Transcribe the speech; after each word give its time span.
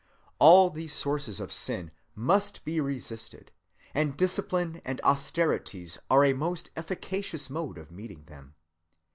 All 0.39 0.71
these 0.71 0.93
sources 0.93 1.39
of 1.39 1.53
sin 1.53 1.91
must 2.15 2.65
be 2.65 2.81
resisted; 2.81 3.51
and 3.93 4.17
discipline 4.17 4.81
and 4.83 4.99
austerities 5.01 5.99
are 6.09 6.25
a 6.25 6.33
most 6.33 6.71
efficacious 6.75 7.51
mode 7.51 7.77
of 7.77 7.91
meeting 7.91 8.23
them. 8.23 8.55